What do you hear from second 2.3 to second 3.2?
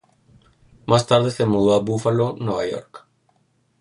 Nueva York.